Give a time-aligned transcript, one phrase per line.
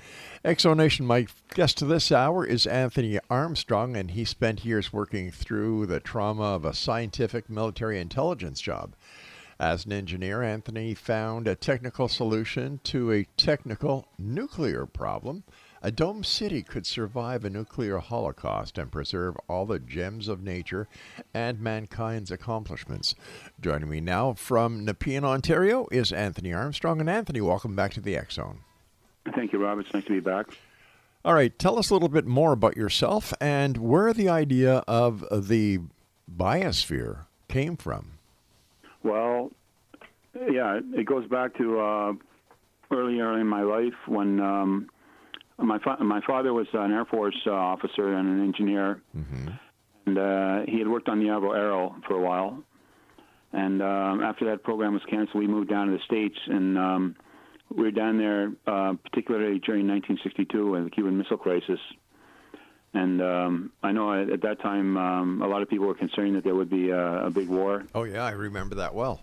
[0.45, 4.93] X Zone Nation, my guest to this hour is Anthony Armstrong, and he spent years
[4.93, 8.95] working through the trauma of a scientific military intelligence job.
[9.59, 15.43] As an engineer, Anthony found a technical solution to a technical nuclear problem.
[15.81, 20.89] A dome city could survive a nuclear holocaust and preserve all the gems of nature
[21.33, 23.15] and mankind's accomplishments.
[23.61, 26.99] Joining me now from Nepean, Ontario, is Anthony Armstrong.
[26.99, 28.59] And Anthony, welcome back to the Zone.
[29.33, 29.79] Thank you, Rob.
[29.79, 30.47] It's nice to be back.
[31.23, 35.23] All right, tell us a little bit more about yourself and where the idea of
[35.31, 35.79] the
[36.29, 38.19] biosphere came from.
[39.03, 39.51] Well,
[40.33, 42.13] yeah, it goes back to uh,
[42.91, 44.89] earlier in my life when um,
[45.61, 49.01] my fa- my father was an Air Force uh, officer and an engineer,
[50.05, 52.63] and uh, he had worked on the Avro Arrow for a while.
[53.51, 57.15] And um, after that program was canceled, we moved down to the states, and um,
[57.75, 61.79] we were down there uh, particularly during 1962 and the Cuban Missile Crisis.
[62.93, 66.35] And um, I know at, at that time um, a lot of people were concerned
[66.35, 67.85] that there would be a, a big war.
[67.93, 69.21] Oh, yeah, I remember that well.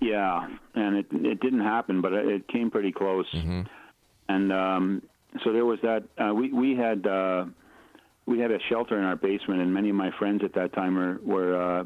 [0.00, 3.26] Yeah, and it it didn't happen, but it it came pretty close.
[4.28, 5.02] And um,
[5.44, 6.04] so there was that.
[6.18, 7.44] Uh, we we had uh,
[8.26, 10.96] we had a shelter in our basement, and many of my friends at that time
[10.96, 11.84] were were uh,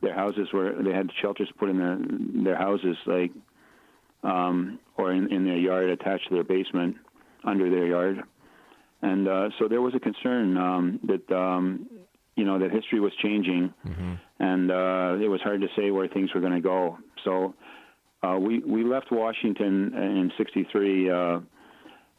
[0.00, 1.98] their houses were they had shelters put in their
[2.44, 3.32] their houses like
[4.22, 6.96] um, or in, in their yard attached to their basement
[7.44, 8.22] under their yard.
[9.02, 11.86] And uh, so there was a concern um, that um,
[12.36, 13.74] you know that history was changing,
[14.38, 16.98] and uh, it was hard to say where things were going to go.
[17.24, 17.54] So
[18.22, 21.40] uh, we we left Washington in '63, uh,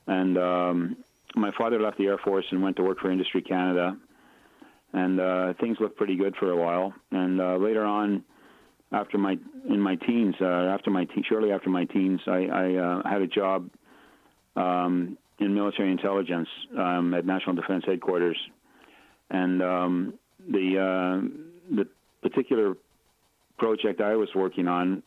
[0.08, 0.98] and um,
[1.36, 3.98] my father left the Air Force and went to work for Industry Canada,
[4.94, 6.94] and uh, things looked pretty good for a while.
[7.12, 8.24] And uh, later on,
[8.92, 9.38] after my
[9.70, 13.22] in my teens, uh, after my te- shortly after my teens, I, I uh, had
[13.22, 13.70] a job
[14.56, 18.38] um, in military intelligence um, at National Defense Headquarters,
[19.30, 20.14] and um,
[20.48, 21.88] the uh, the
[22.22, 22.76] particular
[23.58, 25.04] project I was working on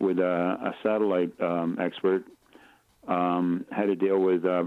[0.00, 2.24] with a, a satellite um, expert
[3.08, 4.64] um, had to deal with uh,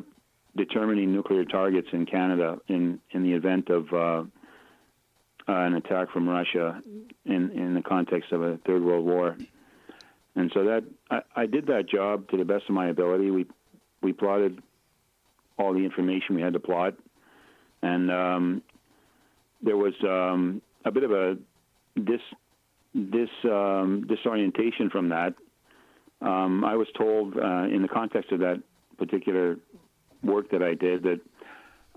[0.58, 4.24] determining nuclear targets in Canada in in the event of uh,
[5.48, 6.82] an attack from Russia
[7.26, 9.38] in in the context of a third world war.
[10.36, 13.32] And so that I, I did that job to the best of my ability.
[13.32, 13.46] We
[14.02, 14.62] we plotted
[15.58, 16.96] all the information we had to plot,
[17.82, 18.64] and um,
[19.62, 21.38] there was um, a bit of a
[21.96, 22.22] dis
[22.94, 25.34] this um, disorientation from that.
[26.22, 28.62] Um, I was told uh, in the context of that
[28.98, 29.58] particular
[30.24, 31.20] work that I did that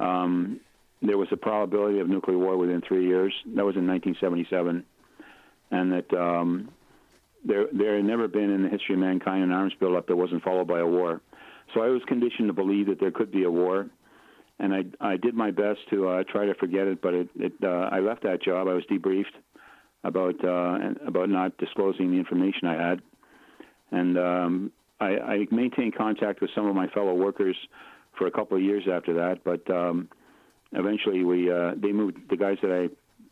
[0.02, 0.60] um,
[1.02, 3.32] there was a probability of nuclear war within three years.
[3.54, 4.84] That was in 1977,
[5.70, 6.70] and that um,
[7.44, 10.42] there there had never been in the history of mankind an arms buildup that wasn't
[10.42, 11.20] followed by a war.
[11.74, 13.86] So I was conditioned to believe that there could be a war,
[14.58, 17.52] and I I did my best to uh, try to forget it, but it, it
[17.62, 18.68] uh, I left that job.
[18.68, 19.36] I was debriefed
[20.02, 23.02] about uh, about not disclosing the information I had,
[23.94, 27.56] and um, I, I maintained contact with some of my fellow workers
[28.18, 29.44] for a couple of years after that.
[29.44, 30.08] But um,
[30.72, 32.88] eventually, we uh, they moved the guys that I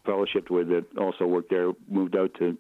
[0.09, 2.57] fellowshipped with that also worked there moved out to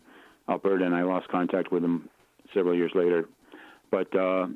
[0.48, 2.08] Alberta, and I lost contact with them
[2.54, 3.28] several years later.
[3.90, 4.46] But uh,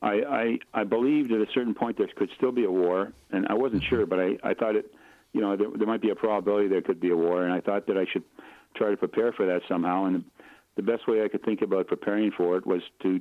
[0.00, 3.46] I, I I believed at a certain point there could still be a war, and
[3.48, 4.92] I wasn't sure, but I, I thought it,
[5.32, 7.60] you know, there, there might be a probability there could be a war, and I
[7.60, 8.24] thought that I should
[8.74, 10.06] try to prepare for that somehow.
[10.06, 10.24] And
[10.76, 13.20] the, best way I could think about preparing for it was to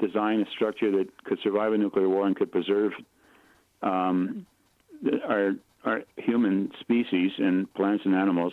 [0.00, 2.92] design a structure that could survive a nuclear war and could preserve
[3.82, 4.46] um,
[5.28, 5.52] our
[5.84, 8.52] our human species and plants and animals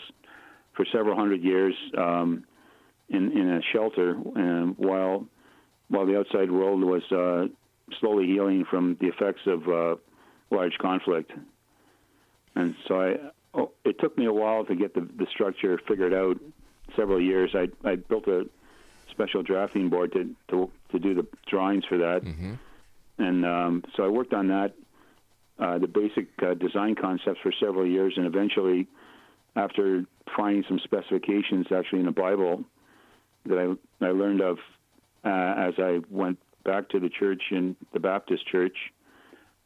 [0.75, 2.43] for several hundred years um,
[3.09, 5.25] in in a shelter, um, while
[5.89, 7.47] while the outside world was uh,
[7.99, 9.95] slowly healing from the effects of uh,
[10.51, 11.31] large conflict.
[12.55, 13.15] And so I,
[13.53, 16.37] oh, it took me a while to get the, the structure figured out.
[16.95, 17.55] Several years.
[17.55, 18.47] I I built a
[19.09, 22.53] special drafting board to to, to do the drawings for that, Mm-hmm.
[23.17, 24.73] and um, so I worked on that,
[25.59, 28.87] uh, the basic uh, design concepts for several years, and eventually,
[29.55, 32.63] after finding some specifications actually in the Bible
[33.45, 34.57] that I I learned of
[35.25, 38.77] uh, as I went back to the church in the Baptist church,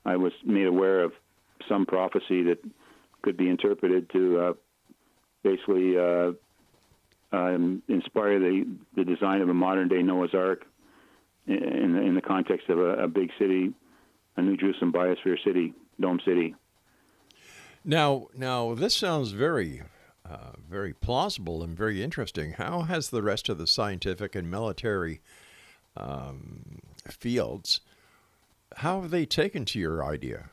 [0.06, 1.14] I was made aware of
[1.68, 2.60] some prophecy that
[3.22, 4.54] could be interpreted to uh,
[5.44, 6.32] basically uh,
[7.32, 8.66] um, inspire the,
[8.96, 10.66] the design of a modern day Noah's Ark
[11.46, 13.74] in, in, the, context of a, a big city,
[14.36, 16.56] a New Jerusalem biosphere city, Dome City.
[17.84, 19.82] Now, now this sounds very,
[20.30, 22.54] uh, very plausible and very interesting.
[22.54, 25.22] How has the rest of the scientific and military
[25.96, 26.80] um,
[27.10, 27.82] fields?
[28.78, 30.50] How have they taken to your idea?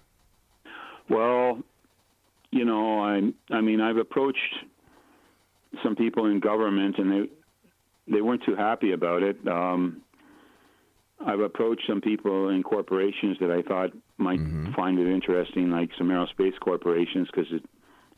[1.08, 1.58] Well,
[2.50, 4.54] you know, I I mean, I've approached
[5.82, 7.28] some people in government, and they
[8.12, 9.36] they weren't too happy about it.
[9.48, 10.02] Um,
[11.24, 14.40] I've approached some people in corporations that I thought might
[14.76, 17.64] find it interesting, like some aerospace corporations, because it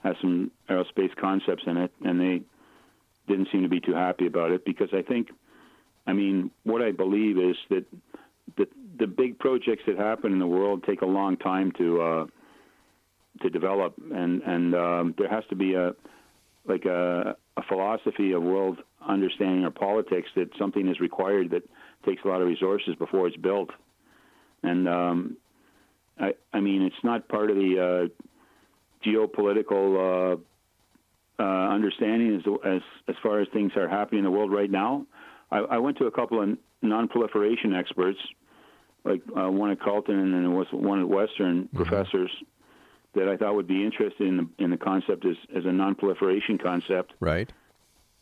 [0.03, 2.43] has some aerospace concepts in it, and they
[3.29, 4.65] didn't seem to be too happy about it.
[4.65, 5.29] Because I think,
[6.07, 7.85] I mean, what I believe is that
[8.57, 8.67] the
[8.99, 12.27] the big projects that happen in the world take a long time to uh,
[13.43, 15.95] to develop, and and um, there has to be a
[16.67, 21.63] like a, a philosophy of world understanding or politics that something is required that
[22.05, 23.71] takes a lot of resources before it's built.
[24.63, 25.37] And um,
[26.19, 30.37] I, I mean, it's not part of the uh, geopolitical uh,
[31.39, 35.07] uh, understanding as, as as far as things are happening in the world right now.
[35.51, 38.19] I, I went to a couple of non-proliferation experts,
[39.05, 42.31] like uh, one at Carleton and then was one at Western professors
[43.17, 46.59] that I thought would be interested in the, in the concept as, as a non-proliferation
[46.59, 47.51] concept, Right.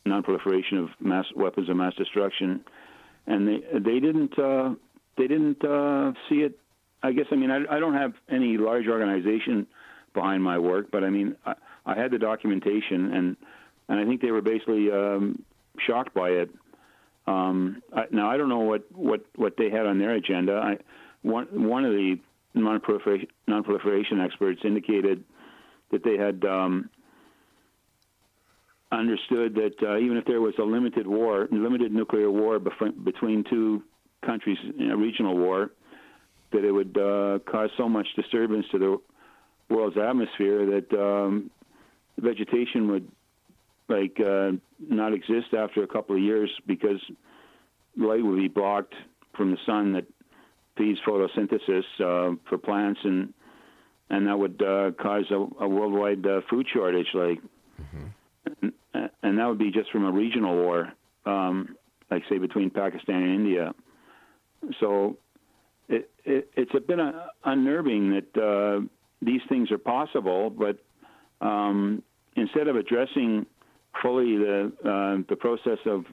[0.06, 2.64] non-proliferation of mass weapons of mass destruction,
[3.26, 4.74] and they they didn't uh,
[5.18, 6.58] they didn't uh, see it.
[7.02, 9.66] I guess I mean I, I don't have any large organization
[10.14, 11.54] behind my work, but I mean I,
[11.84, 13.36] I had the documentation and
[13.88, 15.42] and I think they were basically um,
[15.78, 16.50] shocked by it.
[17.26, 20.54] Um, I, now I don't know what, what, what they had on their agenda.
[20.54, 20.78] I,
[21.22, 22.18] one one of the
[22.54, 25.24] non-proliferation, non-proliferation experts indicated
[25.90, 26.88] that they had um,
[28.92, 33.44] understood that uh, even if there was a limited war, limited nuclear war bef- between
[33.44, 33.82] two
[34.24, 34.58] countries,
[34.90, 35.70] a regional war,
[36.52, 38.96] that it would uh, cause so much disturbance to the
[39.68, 41.50] world's atmosphere that um,
[42.18, 43.10] vegetation would
[43.88, 44.52] like uh,
[44.88, 47.00] not exist after a couple of years because
[47.96, 48.94] light would be blocked
[49.36, 50.06] from the sun that
[50.76, 53.32] feeds photosynthesis uh, for plants and
[54.10, 57.38] and that would uh, cause a, a worldwide uh, food shortage like
[58.62, 60.92] and, and that would be just from a regional war
[61.26, 61.76] um,
[62.10, 63.74] like say between Pakistan and India.
[64.80, 65.16] So
[65.88, 67.12] it, it it's a bit uh,
[67.44, 68.86] unnerving that uh,
[69.22, 70.78] these things are possible but
[71.40, 72.02] um,
[72.36, 73.46] instead of addressing
[74.02, 76.04] fully the uh, the process of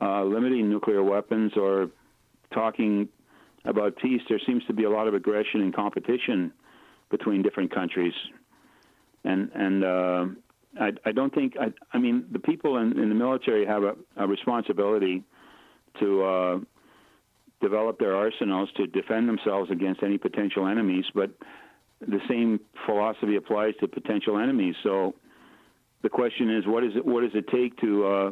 [0.00, 1.90] uh, limiting nuclear weapons or
[2.52, 3.08] talking
[3.64, 6.52] about peace, there seems to be a lot of aggression and competition
[7.10, 8.14] between different countries,
[9.24, 10.26] and and uh,
[10.78, 13.94] I, I don't think I, I mean the people in, in the military have a,
[14.16, 15.24] a responsibility
[15.98, 16.58] to uh,
[17.60, 21.30] develop their arsenals to defend themselves against any potential enemies, but
[22.00, 24.74] the same philosophy applies to potential enemies.
[24.82, 25.14] So
[26.02, 27.04] the question is, what is it?
[27.04, 28.30] What does it take to uh,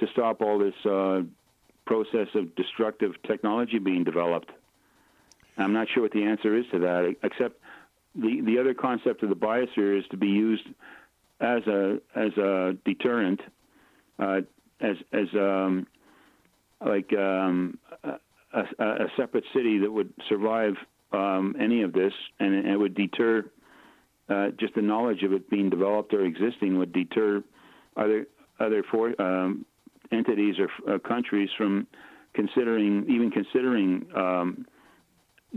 [0.00, 1.20] to stop all this uh,
[1.88, 4.50] process of destructive technology being developed?
[5.56, 7.60] I'm not sure what the answer is to that, except
[8.14, 10.66] the the other concept of the biosphere is to be used
[11.40, 13.40] as a as a deterrent,
[14.18, 14.42] uh,
[14.80, 15.86] as as um,
[16.84, 20.74] like um, a, a, separate city that would survive
[21.12, 23.44] um, any of this, and it would deter
[24.28, 27.42] uh, just the knowledge of it being developed or existing would deter
[27.96, 28.26] other
[28.60, 29.64] other for, um,
[30.12, 31.86] entities or uh, countries from
[32.34, 34.66] considering even considering um,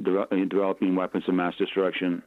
[0.02, 2.24] de- developing weapons of mass destruction.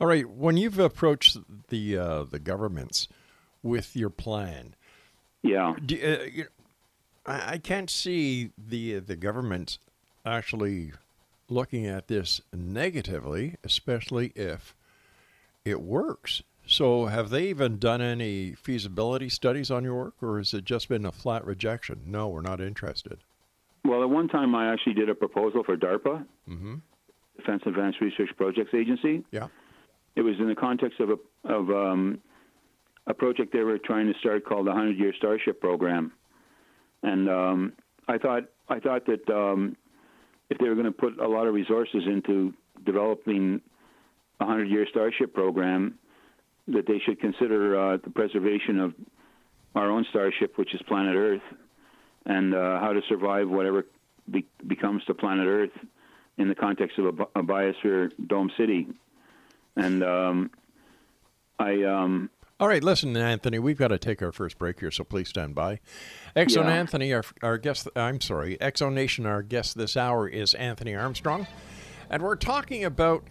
[0.00, 3.08] All right, when you've approached the uh, the governments
[3.62, 4.74] with your plan,
[5.42, 6.48] yeah, do, uh, you know,
[7.26, 9.78] I, I can't see the the government
[10.26, 10.92] actually
[11.48, 14.74] looking at this negatively, especially if
[15.64, 16.42] it works.
[16.66, 20.88] So, have they even done any feasibility studies on your work, or has it just
[20.88, 22.00] been a flat rejection?
[22.06, 23.18] No, we're not interested.
[23.84, 26.76] Well, at one time, I actually did a proposal for DARPA, mm-hmm.
[27.36, 29.24] Defense Advanced Research Projects Agency.
[29.30, 29.48] Yeah.
[30.16, 32.20] It was in the context of a of um,
[33.06, 36.12] a project they were trying to start called the Hundred Year Starship Program,
[37.02, 37.72] and um,
[38.08, 39.76] I thought I thought that um,
[40.48, 42.54] if they were going to put a lot of resources into
[42.86, 43.60] developing
[44.40, 45.98] a Hundred Year Starship Program,
[46.68, 48.94] that they should consider uh, the preservation of
[49.74, 51.42] our own starship, which is planet Earth,
[52.26, 53.84] and uh, how to survive whatever
[54.30, 55.86] be- becomes to planet Earth
[56.38, 58.88] in the context of a, a biosphere dome city.
[59.76, 60.50] And um,
[61.58, 61.82] I.
[61.82, 62.30] Um,
[62.60, 65.56] all right, listen, Anthony, we've got to take our first break here, so please stand
[65.56, 65.80] by.
[66.36, 66.70] Exxon yeah.
[66.70, 70.94] Anthony, our, our guest, I'm sorry, X Zone Nation, our guest this hour is Anthony
[70.94, 71.48] Armstrong.
[72.08, 73.24] And we're talking about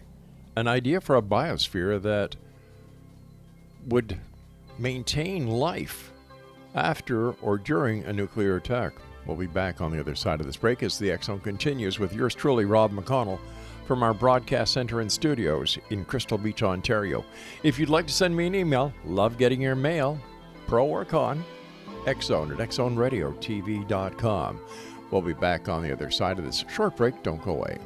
[0.56, 2.36] an idea for a biosphere that
[3.86, 4.18] would
[4.78, 6.12] maintain life
[6.74, 8.92] after or during a nuclear attack.
[9.26, 12.12] We'll be back on the other side of this break as the Zone continues with
[12.12, 13.38] yours truly, Rob McConnell,
[13.86, 17.24] from our broadcast center and studios in Crystal Beach, Ontario.
[17.62, 20.18] If you'd like to send me an email, love getting your mail,
[20.66, 21.44] pro or con,
[22.04, 24.60] xzone at xzoneradiotv.com.
[25.10, 27.22] We'll be back on the other side of this short break.
[27.22, 27.78] Don't go away.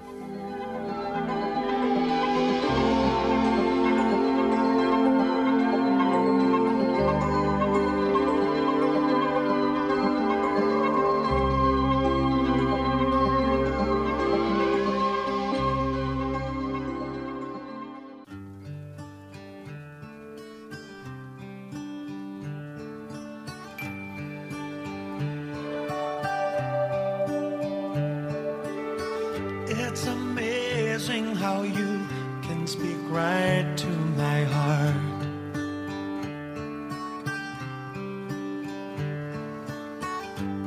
[33.59, 33.89] it to
[34.23, 35.21] my heart.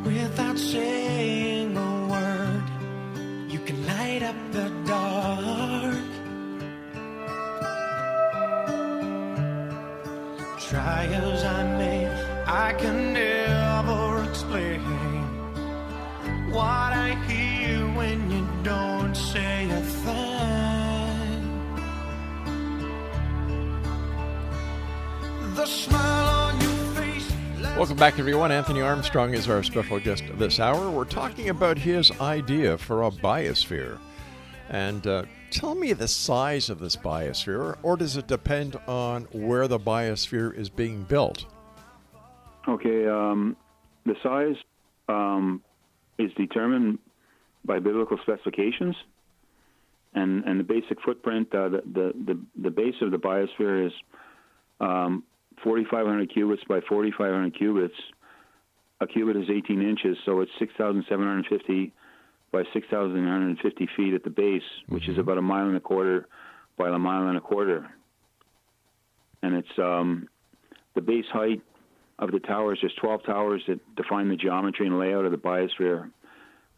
[0.05, 1.00] Without saying
[27.89, 28.51] back, everyone.
[28.51, 30.91] Anthony Armstrong is our special guest this hour.
[30.91, 33.97] We're talking about his idea for a biosphere.
[34.69, 39.67] And uh, tell me the size of this biosphere, or does it depend on where
[39.67, 41.45] the biosphere is being built?
[42.67, 43.57] Okay, um,
[44.05, 44.55] the size
[45.09, 45.61] um,
[46.19, 46.99] is determined
[47.65, 48.95] by biblical specifications,
[50.13, 53.93] and and the basic footprint, uh, the, the, the the base of the biosphere is
[54.79, 55.23] um,
[55.63, 57.95] 4,500 cubits by 4,500 cubits.
[58.99, 61.93] A cubit is 18 inches, so it's 6,750
[62.51, 65.13] by 6,950 feet at the base, which mm-hmm.
[65.13, 66.27] is about a mile and a quarter
[66.77, 67.89] by a mile and a quarter.
[69.41, 70.27] And it's um,
[70.95, 71.61] the base height
[72.19, 72.79] of the towers.
[72.81, 76.11] There's 12 towers that define the geometry and layout of the biosphere.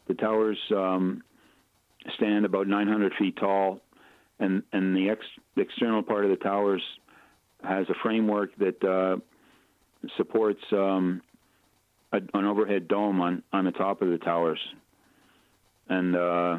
[0.07, 1.23] The towers um,
[2.15, 3.81] stand about 900 feet tall,
[4.39, 5.21] and and the, ex,
[5.55, 6.81] the external part of the towers
[7.63, 9.17] has a framework that uh,
[10.17, 11.21] supports um,
[12.11, 14.59] a, an overhead dome on, on the top of the towers.
[15.89, 16.57] And uh,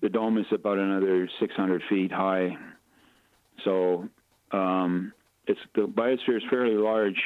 [0.00, 2.56] the dome is about another 600 feet high.
[3.64, 4.08] So
[4.52, 5.12] um,
[5.46, 7.20] it's the biosphere is fairly large,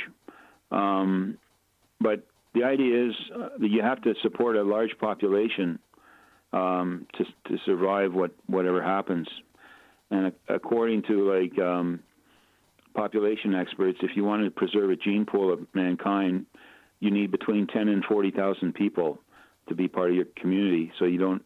[0.71, 1.39] um,
[2.01, 5.79] but the idea is uh, that you have to support a large population
[6.53, 9.29] um, to to survive what whatever happens.
[10.11, 12.01] And according to like um,
[12.95, 16.47] population experts, if you want to preserve a gene pool of mankind,
[17.01, 19.19] you need between 10 and 40,000 people
[19.69, 20.93] to be part of your community.
[20.99, 21.43] So you don't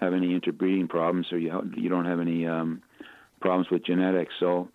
[0.00, 2.82] have any interbreeding problems or you you don't have any um,
[3.40, 4.32] problems with genetics.
[4.40, 4.68] So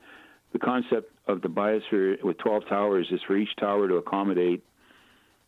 [0.53, 4.63] the concept of the biosphere with 12 towers is for each tower to accommodate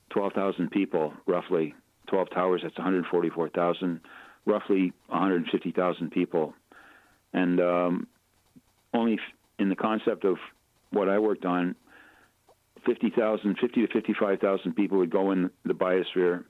[0.09, 1.73] 12,000 people, roughly.
[2.07, 3.99] 12 towers, that's 144,000,
[4.45, 6.53] roughly 150,000 people.
[7.33, 8.07] And um,
[8.93, 9.19] only
[9.59, 10.37] in the concept of
[10.91, 11.75] what I worked on,
[12.85, 16.43] 50,000, 50 to 55,000 people would go in the biosphere,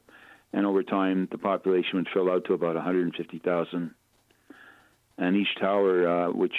[0.53, 3.91] and over time the population would fill out to about 150,000.
[5.19, 6.53] And each tower, uh, which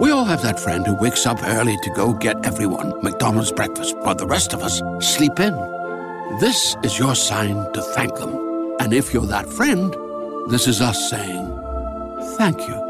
[0.00, 3.96] We all have that friend who wakes up early to go get everyone McDonald's breakfast
[3.98, 5.54] while the rest of us sleep in.
[6.38, 8.76] This is your sign to thank them.
[8.78, 9.94] And if you're that friend,
[10.50, 11.46] this is us saying
[12.36, 12.87] thank you.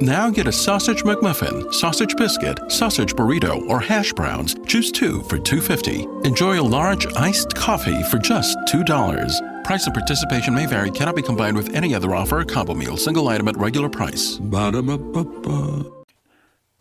[0.00, 4.56] Now get a sausage McMuffin, sausage biscuit, sausage burrito, or hash browns.
[4.66, 6.26] Choose two for $2.50.
[6.26, 9.64] Enjoy a large iced coffee for just $2.
[9.64, 12.96] Price and participation may vary, cannot be combined with any other offer or combo meal,
[12.96, 14.36] single item at regular price.
[14.38, 15.90] Ba-da-ba-ba-ba.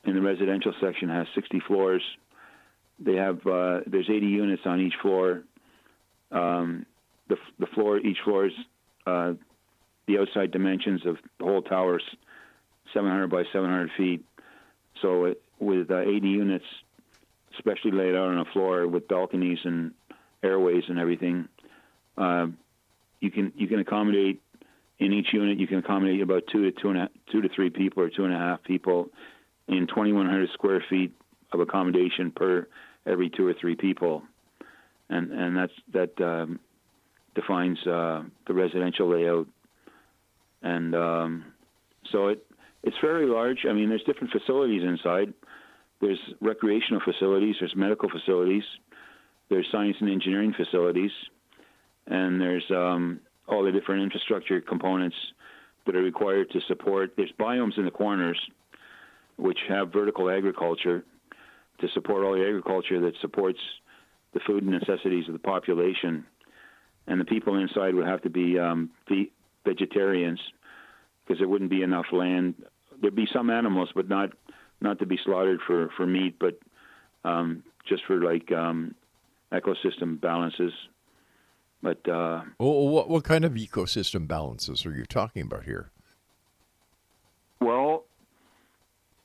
[0.06, 2.02] in the residential section has 60 floors.
[3.00, 5.44] They have uh, there's 80 units on each floor.
[6.32, 6.86] Um,
[7.30, 8.54] the the floor each floor is
[9.06, 9.34] uh,
[10.08, 12.04] the outside dimensions of the whole tower is
[12.94, 14.26] 700 by 700 feet.
[15.02, 16.66] So it, with uh, 80 units,
[17.56, 19.94] especially laid out on a floor with balconies and
[20.42, 21.48] airways and everything,
[22.18, 22.48] uh,
[23.20, 24.42] you can you can accommodate
[25.00, 25.58] in each unit.
[25.58, 28.26] You can accommodate about two to two and a, two to three people or two
[28.26, 29.10] and a half people
[29.68, 31.14] in 2,100 square feet
[31.52, 32.68] of accommodation per
[33.06, 34.24] every two or three people,
[35.10, 36.60] and and that's that um,
[37.36, 39.48] defines uh, the residential layout,
[40.62, 41.46] and um,
[42.12, 42.46] so it
[42.84, 43.66] it's very large.
[43.70, 45.34] I mean, there's different facilities inside.
[46.02, 48.64] There's recreational facilities, there's medical facilities,
[49.50, 51.12] there's science and engineering facilities,
[52.08, 55.16] and there's um, all the different infrastructure components
[55.86, 57.14] that are required to support.
[57.16, 58.40] There's biomes in the corners
[59.38, 61.06] which have vertical agriculture
[61.80, 63.60] to support all the agriculture that supports
[64.34, 66.26] the food necessities of the population.
[67.08, 68.90] And the people inside would have to be um,
[69.66, 70.40] vegetarians
[71.24, 72.56] because there wouldn't be enough land.
[73.02, 74.32] There'd be some animals, but not
[74.82, 76.60] not to be slaughtered for, for meat, but
[77.24, 78.94] um, just for like um,
[79.52, 80.74] ecosystem balances.
[81.82, 85.92] But uh, Well, what, what kind of ecosystem balances are you talking about here?
[87.60, 88.04] Well,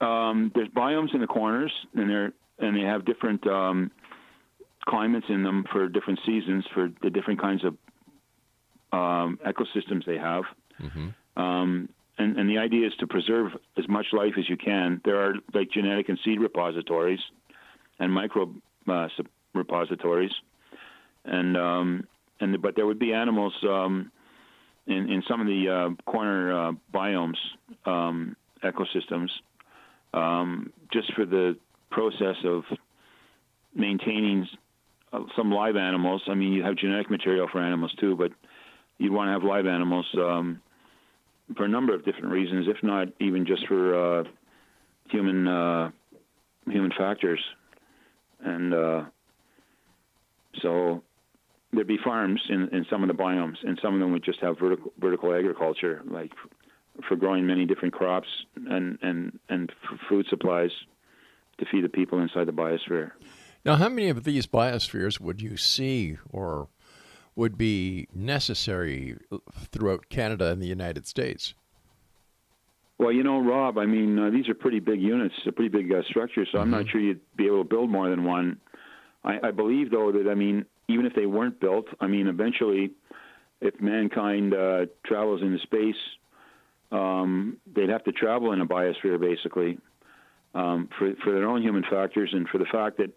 [0.01, 3.91] um, there's biomes in the corners, and they're and they have different um,
[4.87, 7.75] climates in them for different seasons for the different kinds of
[8.93, 10.45] um, ecosystems they have.
[11.37, 15.01] Um, and, and the idea is to preserve as much life as you can.
[15.05, 17.21] There are like genetic and seed repositories
[17.99, 18.53] and micro
[18.89, 19.09] uh,
[19.55, 20.33] repositories,
[21.25, 22.07] and um,
[22.41, 24.11] and but there would be animals um,
[24.87, 27.39] in in some of the uh, corner uh, biomes
[27.87, 29.31] um, ecosystems
[30.15, 31.57] um, just for the
[31.91, 32.65] process of
[33.75, 34.47] maintaining
[35.13, 36.23] uh, some live animals.
[36.27, 38.33] I mean, you have genetic material for animals too, but
[38.99, 40.61] you'd want to have live animals um,
[41.57, 44.25] for a number of different reasons, if not even just for uh,
[45.11, 45.91] human uh,
[46.67, 47.41] human factors.
[48.41, 49.05] And uh,
[50.63, 51.03] so
[51.73, 54.41] there'd be farms in, in some of the biomes, and some of them would just
[54.41, 56.33] have vertical, vertical agriculture, like
[57.09, 59.73] for growing many different crops and, and, and
[60.09, 60.71] food supplies
[61.59, 63.13] to feed the people inside the biosphere.
[63.65, 66.69] Now, how many of these biospheres would you see or
[67.39, 69.17] would be necessary
[69.71, 71.55] throughout Canada and the United States?
[72.99, 75.93] Well, you know, Rob, I mean, uh, these are pretty big units, a pretty big
[75.93, 78.59] uh, structure, so I'm not sure you'd be able to build more than one.
[79.23, 82.91] I, I believe, though, that, I mean, even if they weren't built, I mean, eventually,
[83.61, 85.95] if mankind uh, travels into space,
[86.91, 89.79] um, they'd have to travel in a biosphere, basically,
[90.57, 93.13] um, for, for their own human factors and for the fact that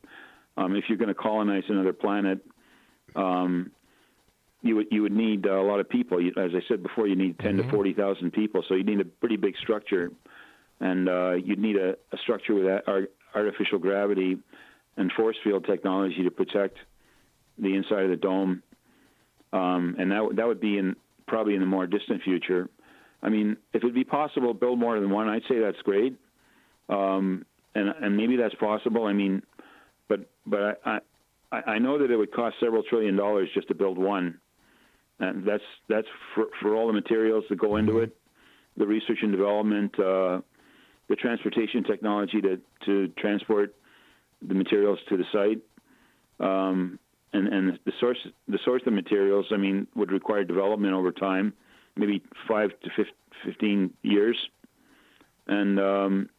[0.58, 2.46] um, if you're going to colonize another planet,
[3.16, 3.72] um,
[4.62, 6.22] you would you would need uh, a lot of people.
[6.22, 9.00] You, as I said before, you need 10 to forty thousand people, so you need
[9.00, 10.12] a pretty big structure,
[10.80, 14.38] and uh, you'd need a, a structure with ar- artificial gravity
[14.98, 16.78] and force field technology to protect
[17.58, 18.62] the inside of the dome,
[19.54, 20.96] um, and that w- that would be in
[21.28, 22.70] probably in the more distant future.
[23.24, 26.18] I mean, if it'd be possible to build more than one, I'd say that's great,
[26.88, 29.06] um, and and maybe that's possible.
[29.06, 29.42] I mean,
[30.08, 31.00] but but I,
[31.52, 34.40] I I know that it would cost several trillion dollars just to build one,
[35.22, 38.16] and that's that's for for all the materials that go into it,
[38.78, 40.42] the research and development, uh,
[41.08, 43.76] the transportation technology to to transport
[44.42, 45.62] the materials to the site,
[46.46, 46.98] um,
[47.34, 49.46] and and the source the source of materials.
[49.52, 51.54] I mean, would require development over time,
[51.96, 53.12] maybe five to 50,
[53.46, 54.38] 15 years.
[55.48, 56.30] And um,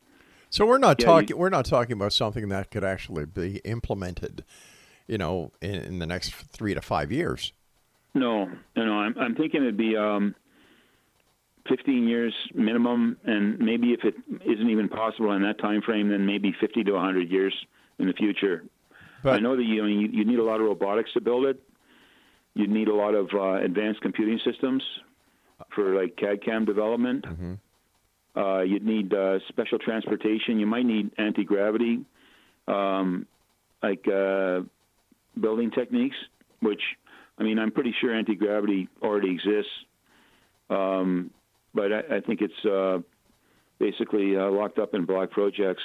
[0.50, 1.28] So we're not Yeah, talking.
[1.30, 4.44] you- We're not talking about something that could actually be implemented,
[5.06, 7.52] you know, in, in the next three to five years.
[8.14, 8.46] No,
[8.76, 10.34] no, no, I'm, I'm thinking it'd be um,
[11.68, 16.26] 15 years minimum, and maybe if it isn't even possible in that time frame, then
[16.26, 17.54] maybe 50 to 100 years
[17.98, 18.64] in the future.
[19.22, 21.60] But I know that you, you you need a lot of robotics to build it.
[22.54, 24.82] You need a lot of uh, advanced computing systems
[25.74, 27.24] for like CAD CAM development.
[28.36, 30.58] Uh, you'd need uh, special transportation.
[30.58, 32.04] You might need anti gravity,
[32.66, 33.26] um,
[33.82, 34.62] like uh,
[35.40, 36.16] building techniques.
[36.60, 36.82] Which,
[37.38, 39.72] I mean, I'm pretty sure anti gravity already exists,
[40.70, 41.30] um,
[41.74, 42.98] but I, I think it's uh,
[43.78, 45.82] basically uh, locked up in black projects.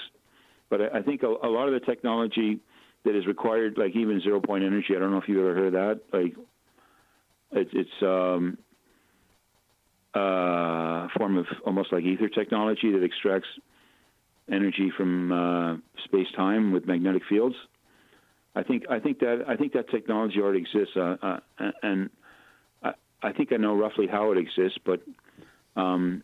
[0.69, 2.59] But I, I think a, a lot of the technology
[3.05, 4.95] that is required, like even zero point energy.
[4.95, 6.01] I don't know if you've ever heard that.
[6.11, 6.35] Like,
[7.51, 8.57] it's it's um,
[10.13, 13.47] a form of almost like ether technology that extracts
[14.51, 17.55] energy from uh, space time with magnetic fields.
[18.57, 21.39] I think I think that I think that technology already exists, uh, uh,
[21.83, 22.09] and
[22.81, 25.01] I, I think I know roughly how it exists, but
[25.75, 26.23] um,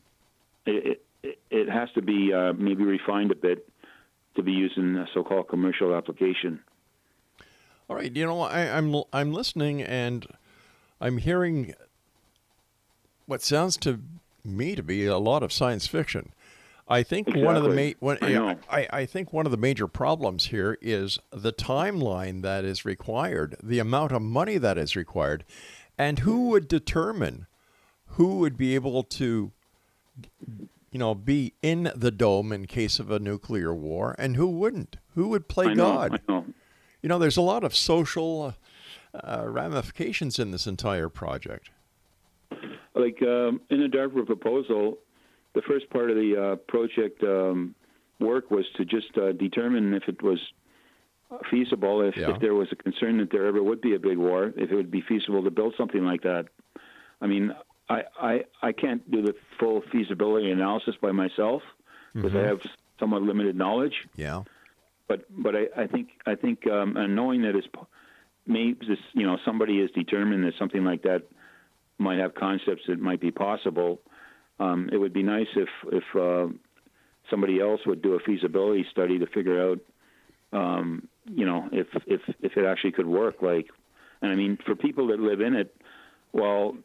[0.66, 3.70] it, it it has to be uh, maybe refined a bit
[4.36, 6.60] to be used in a so-called commercial application.
[7.88, 10.26] all right, you know, I, I'm I'm listening and
[11.00, 11.76] I'm hearing
[13.28, 14.00] what sounds to
[14.44, 16.34] me to be a lot of science fiction.
[16.88, 18.58] I think one of the ma- one, I.
[18.70, 23.56] I, I think one of the major problems here is the timeline that is required,
[23.64, 25.46] the amount of money that is required,
[25.98, 27.48] and who would determine
[28.08, 29.52] who would be able to
[30.92, 34.98] you know be in the dome in case of a nuclear war and who wouldn't
[35.16, 36.46] who would play I know, god I know.
[37.02, 38.54] you know there's a lot of social
[39.16, 41.72] uh, ramifications in this entire project
[42.96, 45.00] like um, in the DARPA proposal,
[45.54, 47.76] the first part of the uh, project um,
[48.20, 50.40] work was to just uh, determine if it was
[51.50, 52.32] feasible, if, Yeah.
[52.32, 54.76] if there was a concern that there ever would be a big war, if it
[54.76, 56.46] would be feasible to build something like that.
[57.22, 57.56] I mean,
[57.90, 61.62] I I, I can't do the full feasibility analysis by myself
[62.14, 62.62] because I have
[63.00, 64.44] somewhat limited knowledge yeah
[65.08, 67.68] but but I, I think I think um, and knowing that it's
[68.46, 71.24] maybe this you know somebody is determined that something like that
[71.98, 74.00] might have concepts that might be possible.
[74.60, 76.54] Um, it would be nice if if uh,
[77.30, 79.80] somebody else would do a feasibility study to figure out
[80.52, 83.42] um, you know if if if it actually could work.
[83.42, 83.68] Like,
[84.22, 85.76] and I mean for people that live in it,
[86.32, 86.76] well,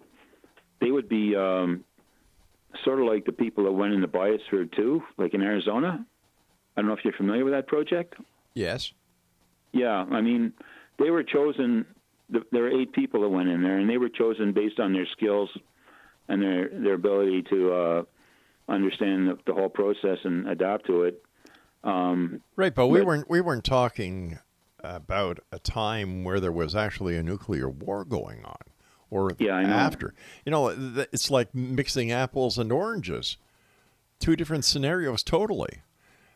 [0.80, 1.84] they would be um,
[2.84, 6.04] sort of like the people that went in the biosphere too, like in Arizona.
[6.76, 8.14] I don't know if you're familiar with that project.
[8.54, 8.92] yes
[9.72, 10.52] Yeah, I mean,
[10.98, 11.84] they were chosen.
[12.30, 15.06] There were eight people that went in there, and they were chosen based on their
[15.06, 15.50] skills
[16.28, 18.02] and their their ability to uh,
[18.68, 21.22] understand the, the whole process and adapt to it.
[21.84, 24.38] Um, right but we But- weren't we weren't talking
[24.82, 28.56] about a time where there was actually a nuclear war going on
[29.10, 30.14] or Yeah, after
[30.44, 30.68] you know
[31.12, 33.38] it's like mixing apples and oranges
[34.20, 35.80] two different scenarios totally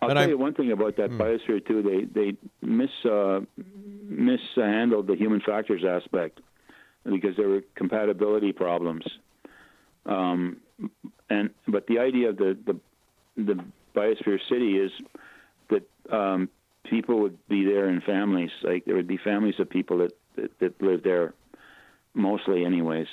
[0.00, 1.82] I'll And tell I- you one thing about that biosphere too.
[1.82, 3.40] They they mis uh,
[4.08, 6.40] mishandled the human factors aspect
[7.04, 9.04] because there were compatibility problems.
[10.06, 10.58] Um,
[11.30, 12.78] and but the idea of the the,
[13.36, 14.90] the biosphere city is
[15.70, 16.48] that um,
[16.84, 18.50] people would be there in families.
[18.62, 21.34] Like there would be families of people that that, that live there,
[22.14, 23.08] mostly anyways,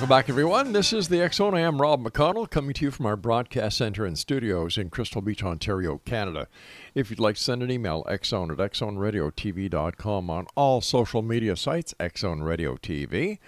[0.03, 0.73] welcome back, everyone.
[0.73, 1.55] This is the Zone.
[1.55, 5.23] I am Rob McConnell, coming to you from our broadcast center and studios in Crystal
[5.23, 6.49] Beach, Ontario, Canada.
[6.93, 11.95] If you'd like to send an email, xzone at xzoneradiotv.com on all social media sites,
[12.01, 13.39] Xzone Radio TV.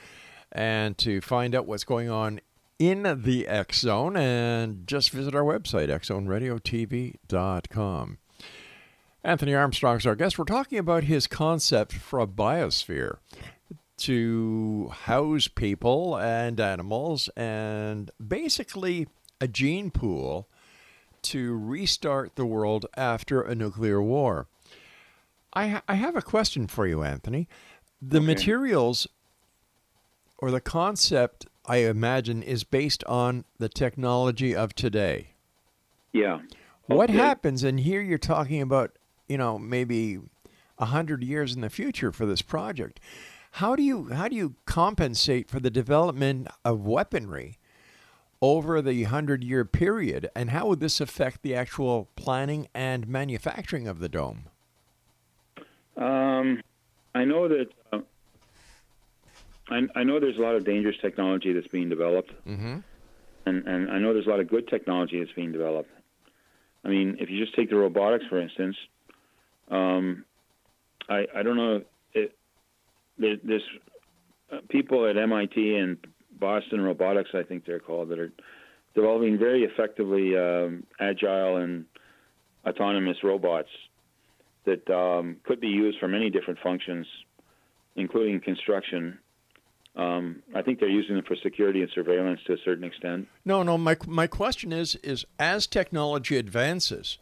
[0.53, 2.39] And to find out what's going on
[2.79, 8.19] in the X Zone, and just visit our website, xzoneradiotv.com.
[9.25, 10.39] Anthony Armstrong's our guest.
[10.39, 13.17] We're talking about his concept for a biosphere
[13.97, 19.09] to house people and animals and basically
[19.41, 20.49] a gene pool
[21.23, 24.47] to restart the world after a nuclear war.
[25.53, 27.49] I, ha- I have a question for you, Anthony.
[28.03, 28.27] The Okay.
[28.27, 29.07] materials
[30.39, 35.29] or the concept, I imagine, is based on the technology of today.
[36.13, 36.41] Yeah.
[36.87, 37.19] What Okay.
[37.19, 37.63] happens?
[37.63, 38.97] And here you're talking about,
[39.29, 40.19] you know, maybe
[40.79, 43.01] a hundred years in the future for this project.
[43.59, 47.59] How do you how do you compensate for the development of weaponry
[48.43, 50.29] over the hundred year period?
[50.35, 54.47] And how would this affect the actual planning and manufacturing of the dome?
[55.97, 56.61] Um,
[57.15, 57.69] I know that.
[57.93, 57.99] Uh,
[59.71, 62.79] I, I know there's a lot of dangerous technology that's being developed, Mm-hmm.
[63.47, 65.91] and and I know there's a lot of good technology that's being developed.
[66.85, 68.77] I mean, if you just take the robotics, for instance,
[69.71, 70.25] um,
[71.09, 71.83] I I don't know.
[73.19, 73.63] It, there, there's
[74.53, 75.99] uh, people at MIT and
[76.39, 78.33] Boston Robotics, I think they're called, that are
[78.95, 81.85] developing very effectively um, agile and
[82.67, 83.69] autonomous robots
[84.65, 87.07] that um, could be used for many different functions,
[87.97, 89.19] including construction.
[89.97, 93.29] Um, I think they're using them for security and surveillance to a certain extent.
[93.45, 93.79] No, no.
[93.79, 97.19] My my question is is as technology advances,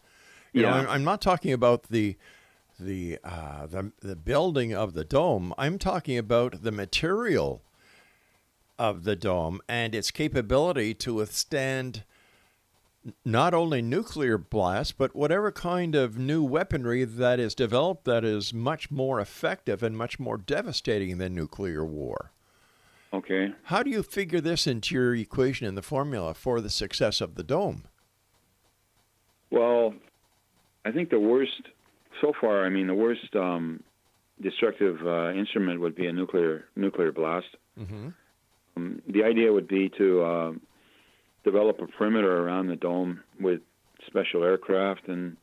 [0.52, 2.16] you know, I'm, I'm not talking about the
[2.84, 5.54] the uh, the the building of the dome.
[5.58, 7.62] I'm talking about the material
[8.78, 12.04] of the dome and its capability to withstand
[13.24, 18.54] not only nuclear blast, but whatever kind of new weaponry that is developed that is
[18.54, 22.30] much more effective and much more devastating than nuclear war.
[23.12, 23.52] Okay.
[23.64, 27.34] How do you figure this into your equation in the formula for the success of
[27.34, 27.84] the dome?
[29.50, 29.94] Well,
[30.84, 31.62] I think the worst
[32.22, 32.64] so far.
[32.64, 33.82] I mean, the worst um,
[34.40, 37.48] destructive uh, instrument would be a nuclear nuclear blast.
[37.78, 38.08] Mm-hmm.
[38.76, 40.52] Um, the idea would be to uh,
[41.44, 43.60] develop a perimeter around the dome with
[44.06, 45.36] special aircraft and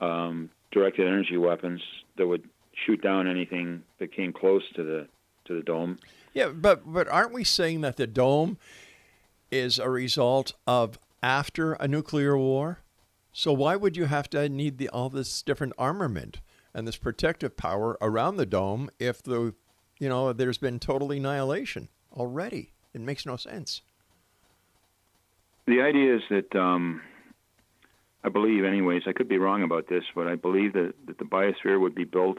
[0.00, 1.80] um, directed energy weapons
[2.18, 2.44] that would
[2.84, 5.08] shoot down anything that came close to the
[5.46, 5.98] to the dome.
[6.34, 8.58] Yeah, but but aren't we saying that the dome
[9.50, 12.80] is a result of after a nuclear war?
[13.38, 16.40] So why would you have to need the, all this different armament
[16.72, 19.52] and this protective power around the dome if the
[19.98, 22.72] you know there's been total annihilation already?
[22.94, 23.82] It makes no sense.
[25.66, 27.02] The idea is that um,
[28.24, 31.26] I believe, anyways, I could be wrong about this, but I believe that, that the
[31.26, 32.38] biosphere would be built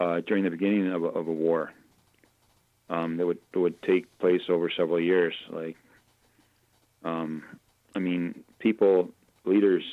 [0.00, 1.72] uh, during the beginning of a, of a war.
[2.88, 5.34] Um, that would that would take place over several years.
[5.50, 5.76] Like,
[7.04, 7.44] um,
[7.94, 9.10] I mean, people,
[9.44, 9.84] leaders,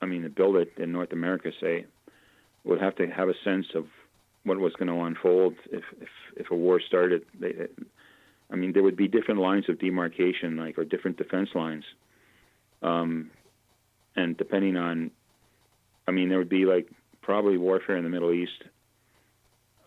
[0.00, 1.86] I mean, that build it in North America, say,
[2.64, 3.86] would have to have a sense of
[4.44, 7.24] what was going to unfold if if, if a war started.
[7.38, 7.68] They,
[8.50, 11.84] I mean, there would be different lines of demarcation, like or different defense lines,
[12.82, 13.30] um,
[14.16, 15.10] and depending on,
[16.08, 16.90] I mean, there would be like
[17.22, 18.64] probably warfare in the Middle East.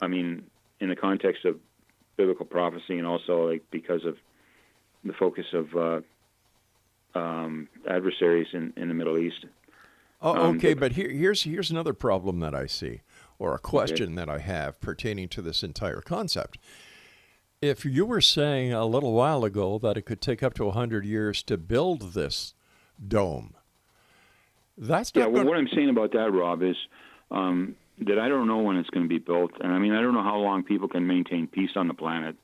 [0.01, 0.43] I mean,
[0.79, 1.59] in the context of
[2.17, 4.17] biblical prophecy, and also like because of
[5.03, 6.01] the focus of uh,
[7.15, 9.45] um, adversaries in, in the Middle East.
[10.21, 13.01] Oh, Um, okay, but- but here, here's here's another problem that I see,
[13.39, 16.57] or a question that I have pertaining to this entire concept.
[17.61, 21.05] If you were saying a little while ago that it could take up to hundred
[21.05, 22.53] years to build this
[23.05, 23.55] dome,
[24.77, 26.75] that's Yeah, well, what I'm saying about that, Rob, is
[27.31, 30.01] um, that I don't know when it's going to be built, and I mean I
[30.01, 32.35] don't know how long people can maintain peace on the planet.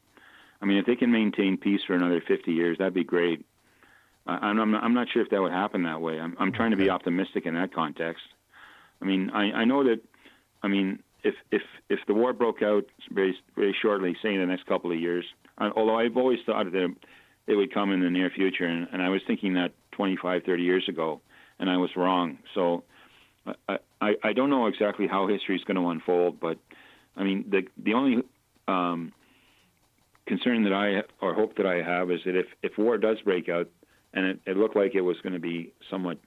[0.61, 3.45] I mean, if they can maintain peace for another 50 years, that'd be great.
[4.25, 6.19] I, I'm, I'm not- I'm not sure if that would happen that way.
[6.19, 8.23] I'm, I'm trying to be optimistic in that context.
[9.01, 10.01] I mean, I, I know that.
[10.61, 14.45] I mean, if if if the war broke out very very shortly, say in the
[14.45, 15.25] next couple of years,
[15.57, 16.95] although I've always thought that
[17.47, 20.63] it would come in the near future, and, and I was thinking that 25, 30
[20.63, 21.21] years ago,
[21.59, 22.37] and I was wrong.
[22.53, 22.83] So
[23.67, 26.57] I I, I don't know exactly how history is going to unfold, but
[27.15, 28.23] I mean the the only
[28.67, 29.13] um,
[30.25, 33.49] concern that I or hope that I have is that if if war does break
[33.49, 33.67] out,
[34.13, 36.17] and it, it looked like it was going to be somewhat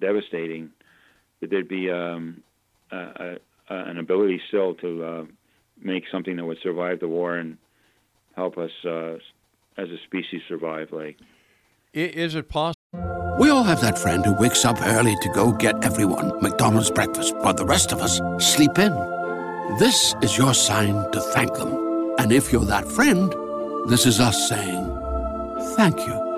[0.00, 0.70] devastating,
[1.40, 2.42] that there'd be um,
[2.90, 5.24] a, a, an ability still to uh,
[5.80, 7.58] make something that would survive the war and
[8.36, 9.14] help us uh,
[9.76, 10.88] as a species survive.
[10.92, 11.18] Like,
[11.92, 12.76] Is it possible?
[13.38, 17.34] We all have that friend who wakes up early to go get everyone McDonald's breakfast,
[17.36, 18.92] while the rest of us sleep in.
[19.78, 22.14] This is your sign to thank them.
[22.18, 23.32] And if you're that friend,
[23.88, 24.84] this is us saying
[25.76, 26.29] thank you.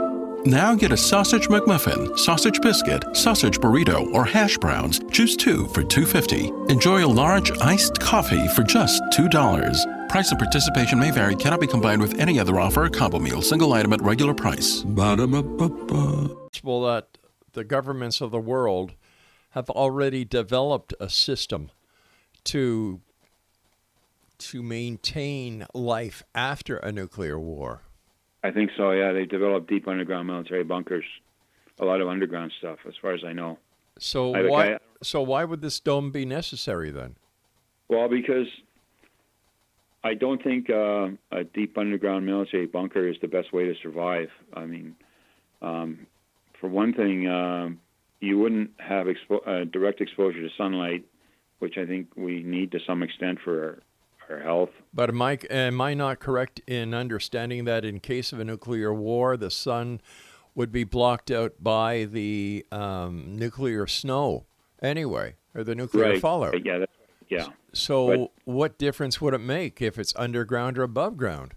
[0.45, 4.99] Now get a sausage McMuffin, sausage biscuit, sausage burrito, or hash browns.
[5.13, 6.69] Choose two for $2.50.
[6.69, 10.09] Enjoy a large iced coffee for just $2.
[10.09, 13.41] Price and participation may vary, cannot be combined with any other offer or combo meal,
[13.41, 14.83] single item at regular price.
[14.83, 17.19] Possible that
[17.53, 18.95] the governments of the world
[19.51, 21.71] have already developed a system
[22.45, 23.01] to
[24.39, 27.83] to maintain life after a nuclear war.
[28.43, 28.91] I think so.
[28.93, 31.05] Yeah, they developed deep underground military bunkers,
[31.79, 33.59] a lot of underground stuff, as far as I know.
[33.99, 37.17] So I- why I- so why would this dome be necessary then?
[37.89, 38.49] Well, because
[40.05, 44.31] I don't think uh, a deep underground military bunker is the best way to survive.
[44.55, 44.97] I mean,
[45.61, 46.07] um,
[46.61, 47.81] for one thing, um
[48.21, 51.05] you wouldn't have expo- uh, direct exposure to sunlight,
[51.59, 53.81] which I think we need to some extent for
[54.33, 54.71] our, health.
[54.93, 58.93] But am I am I not correct in understanding that in case of a nuclear
[58.93, 60.01] war, the sun
[60.55, 64.45] would be blocked out by the um, nuclear snow
[64.83, 66.65] anyway, or the nuclear fallout?
[66.65, 66.85] Yeah.
[67.29, 67.49] Yeah.
[67.73, 71.55] So, But- what difference would it make if it's underground or above ground?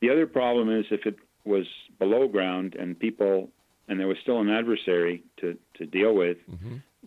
[0.00, 1.66] The other problem is if it was
[1.98, 3.50] below ground and people,
[3.88, 6.38] and there was still an adversary to, to deal with,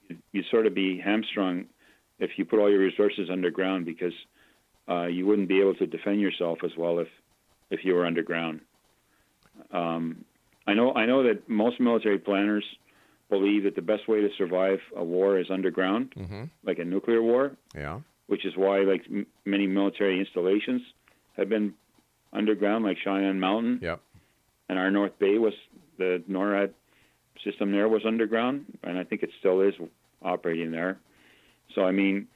[0.10, 1.66] you you'd sort of be hamstrung
[2.22, 4.14] if you put all your resources underground because
[4.88, 7.08] uh, you wouldn't be able to defend yourself as well if,
[7.70, 8.62] if you were underground.
[9.72, 10.24] Um,
[10.68, 12.64] I know I know that most military planners
[13.30, 16.14] believe that the best way to survive a war is underground,
[16.64, 18.00] like a nuclear war Yeah.
[18.28, 20.82] which is why like m- many military installations
[21.38, 21.74] have been
[22.34, 24.00] underground, like Cheyenne Mountain, Yep.
[24.70, 25.54] and our North Bay was
[25.98, 26.72] the NORAD
[27.44, 29.74] system there was underground, and I think it still is
[30.22, 31.00] operating there.
[31.76, 32.28] So I mean,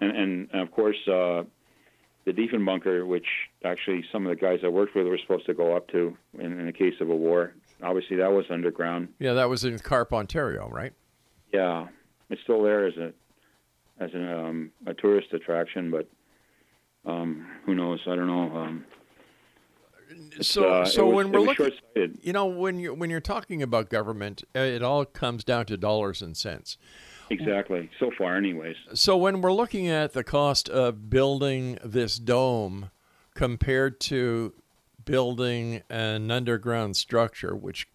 [0.00, 1.44] and and, and of course uh,
[2.24, 3.26] the Diefenbunker, which
[3.64, 6.58] actually some of the guys I worked with were supposed to go up to in,
[6.58, 7.54] in the case of a war.
[7.82, 9.08] Obviously, that was underground.
[9.18, 10.92] Yeah, that was in Carp, Ontario, right?
[11.52, 11.88] Yeah,
[12.30, 13.12] it's still there as a
[13.98, 16.08] as an, um, a tourist attraction, but
[17.04, 18.00] um, who knows?
[18.06, 18.56] I don't know.
[18.56, 18.84] Um,
[20.40, 21.72] So, uh, so was, when we're looking,
[22.22, 25.76] you know, when you when you're talking about government, uh, it all comes down to
[25.76, 26.78] dollars and cents.
[27.30, 28.76] Exactly so far, anyways.
[28.94, 32.90] So when we're looking at the cost of building this dome
[33.34, 34.54] compared to
[35.04, 37.88] building an underground structure, which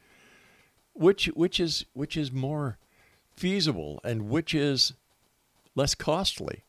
[0.94, 2.78] which which is which is more
[3.36, 4.94] feasible and which is
[5.76, 6.64] less costly?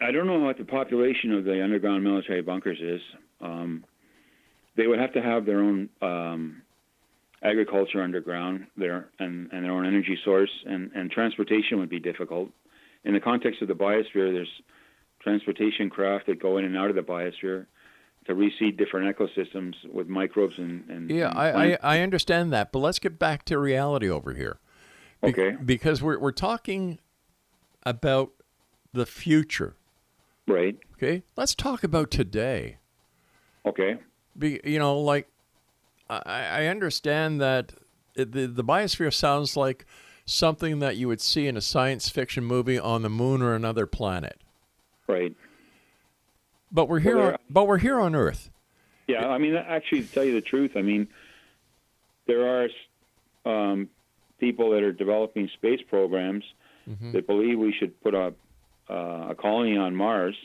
[0.00, 3.00] I don't know what the population of the underground military bunkers is.
[3.40, 3.84] Um,
[4.76, 6.62] they would have to have their own um,
[7.44, 12.48] agriculture underground there and, and their own energy source, and, and transportation would be difficult.
[13.04, 14.48] In the context of the biosphere, there's
[15.20, 17.66] transportation craft that go in and out of the biosphere
[18.26, 21.96] to reseed different ecosystems with microbes and, and Yeah, and I, I.
[21.96, 24.58] I understand that, but let's get back to reality over here.
[25.22, 25.56] Be- Okay.
[25.64, 26.98] Because we're we're talking
[27.84, 28.32] about
[28.92, 29.76] the future.
[30.46, 30.78] right.
[30.94, 32.78] Okay, let's talk about today.
[33.66, 33.96] Okay.
[34.38, 35.28] Be, you know, like
[36.26, 37.72] I, I understand that
[38.14, 39.86] it, the the biosphere sounds like
[40.26, 43.86] something that you would see in a science fiction movie on the moon or another
[43.86, 44.40] planet.
[45.06, 45.34] Right.
[46.72, 47.16] But we're here.
[47.16, 48.50] Well, on, but we're here on Earth.
[49.06, 51.08] Yeah, I mean, actually, to tell you the truth, I mean,
[52.26, 52.68] there are
[53.44, 53.90] um,
[54.40, 56.44] people that are developing space programs
[57.12, 58.34] that believe we should put a
[58.90, 60.36] uh, a colony on Mars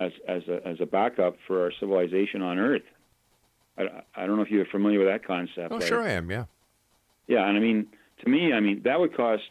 [0.00, 2.82] as as a as a backup for our civilization on Earth.
[3.78, 5.72] I, I don't know if you're familiar with that concept.
[5.72, 6.30] Oh, sure I am.
[6.30, 6.44] Yeah.
[7.26, 7.86] Yeah, and I mean,
[8.22, 9.42] to me, I mean that would cost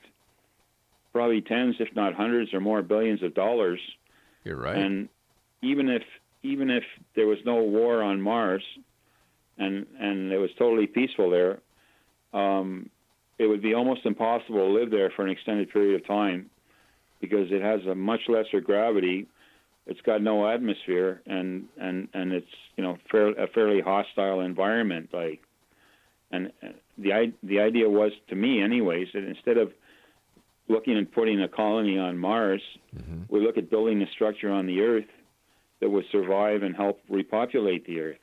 [1.14, 3.80] probably tens, if not hundreds, or more billions of dollars.
[4.44, 4.78] You're right.
[4.78, 5.10] And
[5.62, 6.04] even if
[6.44, 6.84] even if
[7.16, 8.64] there was no war on Mars,
[9.58, 11.60] and and it was totally peaceful there,
[12.34, 12.90] um,
[13.38, 16.50] it would be almost impossible to live there for an extended period of time,
[17.20, 19.28] because it has a much lesser gravity.
[19.88, 25.10] It's got no atmosphere, and and and it's you know fair, a fairly hostile environment.
[25.12, 25.42] Like,
[26.32, 26.52] and
[26.98, 29.74] the i- the idea was to me, anyways, that instead of
[30.68, 32.62] looking at putting a colony on Mars,
[33.30, 35.10] we look at building a structure on the Earth
[35.80, 38.18] that would survive and help repopulate the Earth.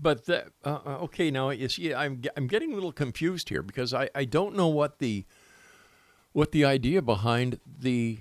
[0.00, 3.62] But that, uh, uh, okay, now you see, I'm I'm getting a little confused here
[3.62, 5.24] because I, I don't know what the
[6.32, 8.18] what the idea behind the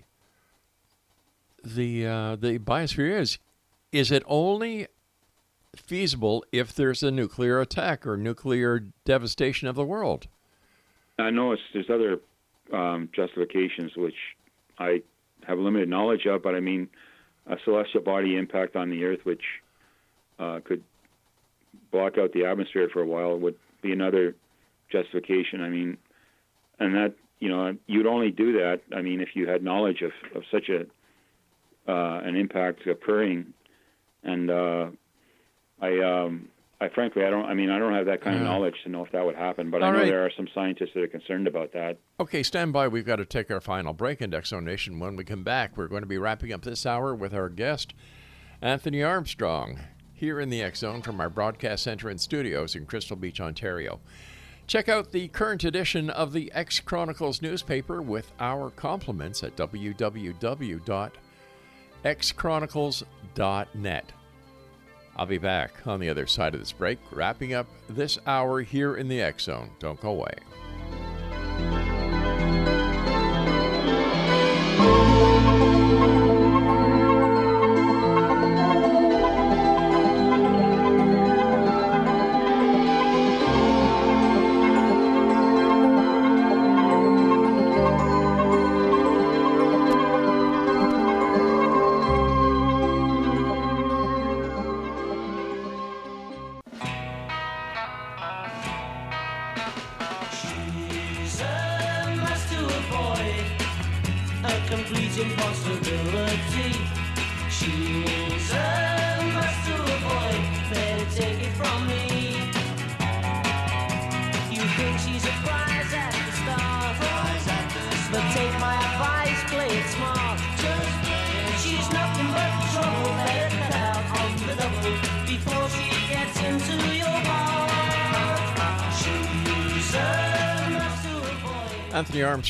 [1.63, 3.39] the uh, the biosphere is.
[3.91, 4.87] is it only
[5.75, 10.27] feasible if there's a nuclear attack or nuclear devastation of the world?
[11.19, 12.19] I know there's other
[12.71, 14.15] um, justifications which
[14.77, 15.01] I
[15.47, 16.89] have limited knowledge of, but I mean,
[17.47, 19.43] a celestial body impact on the Earth, which
[20.39, 20.83] uh, could
[21.91, 24.35] block out the atmosphere for a while, would be another
[24.91, 25.61] justification.
[25.61, 25.97] I mean,
[26.79, 28.81] and that you know you'd only do that.
[28.95, 30.85] I mean, if you had knowledge of, of such a
[31.87, 33.53] uh, an impact occurring,
[34.23, 34.87] and uh,
[35.81, 38.75] I um, I frankly I don't I mean I don't have that kind of knowledge
[38.83, 40.05] to know if that would happen, but I know right.
[40.05, 41.97] there are some scientists that are concerned about that.
[42.19, 42.87] Okay, stand by.
[42.87, 44.99] We've got to take our final break in X Zone Nation.
[44.99, 47.93] When we come back, we're going to be wrapping up this hour with our guest,
[48.61, 49.79] Anthony Armstrong,
[50.13, 53.99] here in the X Zone from our broadcast center and studios in Crystal Beach, Ontario.
[54.65, 59.57] Check out the current edition of the X Chronicles newspaper with our compliments at
[62.03, 64.11] www.xchronicles.net.
[65.15, 68.95] I'll be back on the other side of this break, wrapping up this hour here
[68.95, 69.69] in the X Zone.
[69.79, 70.33] Don't go away.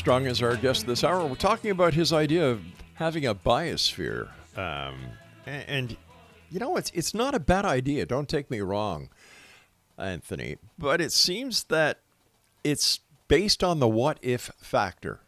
[0.04, 1.24] Armstrong is our guest this hour.
[1.24, 2.60] We're talking about his idea of
[2.92, 4.28] having a biosphere.
[4.54, 4.96] Um,
[5.46, 5.96] and, and,
[6.50, 8.04] you know, it's, it's not a bad idea.
[8.04, 9.08] Don't take me wrong,
[9.96, 10.58] Anthony.
[10.78, 12.00] But it seems that
[12.62, 15.20] it's based on the what if factor.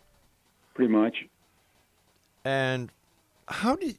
[0.75, 1.25] Pretty much.
[2.45, 2.93] And
[3.49, 3.97] how did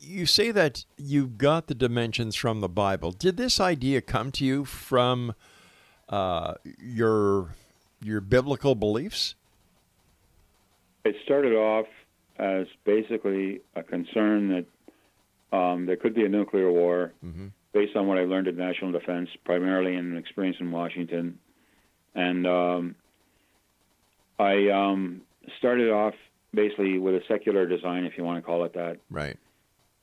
[0.00, 3.10] you say that you got the dimensions from the Bible?
[3.10, 5.34] Did this idea come to you from
[6.08, 7.56] uh, your
[8.00, 9.34] your biblical beliefs?
[11.08, 11.86] It started off
[12.38, 14.48] as basically a concern
[15.50, 17.12] that um, there could be a nuclear war
[17.72, 21.38] based on what I learned in national defense, primarily in experience in Washington.
[22.14, 22.94] And um,
[24.38, 25.22] I um,
[25.58, 26.14] started off
[26.52, 29.36] basically with a secular design, if you want to call it that, Right.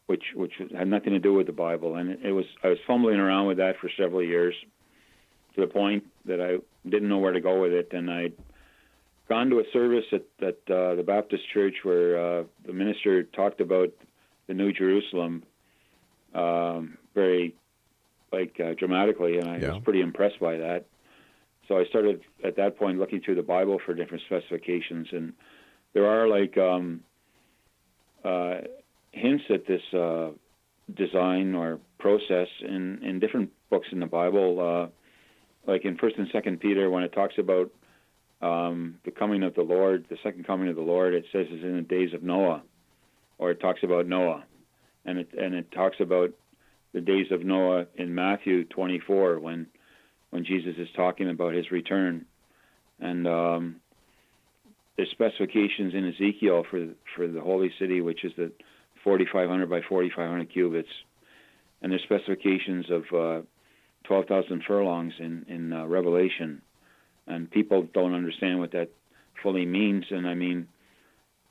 [0.08, 1.95] which which had nothing to do with the Bible.
[1.95, 4.56] And it, it was I was fumbling around with that for several years,
[5.53, 6.58] to the point that I
[6.89, 7.93] didn't know where to go with it.
[7.93, 8.34] And I'd
[9.28, 13.61] gone to a service at, at uh, the Baptist Church where uh, the minister talked
[13.61, 13.89] about
[14.47, 15.43] the New Jerusalem
[16.34, 17.55] um, very
[18.32, 19.69] like uh, dramatically, and I Yeah.
[19.73, 20.86] was pretty impressed by that.
[21.67, 25.34] So I started at that point looking through the Bible for different specifications, and
[25.93, 27.01] there are like um,
[28.23, 28.61] uh,
[29.11, 30.32] hints at this uh,
[30.93, 36.28] design or process in, in different books in the Bible, uh, like in First and
[36.32, 37.71] Second Peter, when it talks about
[38.41, 41.13] um, the coming of the Lord, the second coming of the Lord.
[41.13, 42.63] It says is in the days of Noah,
[43.38, 44.43] or it talks about Noah,
[45.05, 46.31] and it and it talks about
[46.93, 49.67] the days of Noah in Matthew 24 when
[50.29, 52.25] when Jesus is talking about his return,
[52.99, 53.75] and um,
[54.97, 58.51] there's specifications in Ezekiel for for the holy city, which is the
[59.03, 60.89] 4,500 by 4,500 cubits,
[61.81, 63.41] and there's specifications of uh,
[64.05, 66.61] 12,000 furlongs in in uh, Revelation,
[67.28, 68.89] and people don't understand what that
[69.41, 70.05] fully means.
[70.09, 70.67] And I mean,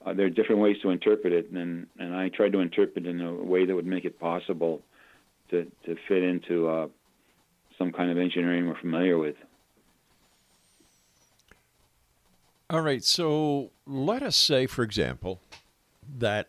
[0.04, 3.08] uh, there are different ways to interpret it, and and I tried to interpret it
[3.08, 4.82] in a way that would make it possible
[5.50, 6.88] to to fit into uh,
[7.78, 9.36] some kind of engineering we're familiar with.
[12.70, 13.04] All right.
[13.04, 15.40] So let us say, for example,
[16.18, 16.48] that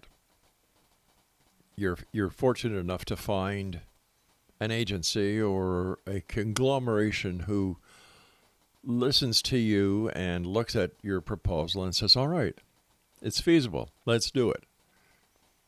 [1.75, 3.81] you're you're fortunate enough to find
[4.59, 7.77] an agency or a conglomeration who
[8.85, 12.55] listens to you and looks at your proposal and says, "All right,
[13.21, 13.89] it's feasible.
[14.05, 14.63] Let's do it."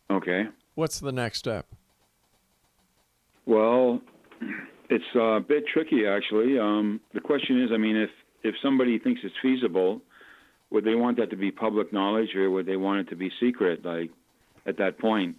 [0.09, 0.45] Okay.
[0.75, 1.67] What's the next step?
[3.45, 4.01] Well,
[4.89, 6.59] it's a bit tricky actually.
[6.59, 8.09] Um, the question is, I mean, if
[8.43, 10.01] if somebody thinks it's feasible,
[10.69, 13.31] would they want that to be public knowledge or would they want it to be
[13.39, 13.83] secret?
[13.83, 14.11] Like
[14.65, 15.37] at that point,